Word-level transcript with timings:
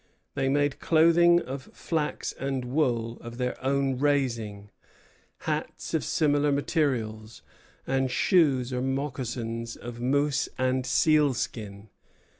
They 0.33 0.49
made 0.49 0.79
clothing 0.79 1.39
of 1.41 1.69
flax 1.73 2.31
and 2.31 2.65
wool 2.65 3.19
of 3.21 3.37
their 3.37 3.63
own 3.63 3.99
raising, 3.99 4.71
hats 5.41 5.93
of 5.93 6.03
similar 6.03 6.51
materials, 6.51 7.43
and 7.85 8.09
shoes 8.09 8.73
or 8.73 8.81
moccasons 8.81 9.75
of 9.75 9.99
moose 10.01 10.49
and 10.57 10.87
seal 10.87 11.35
skin. 11.35 11.89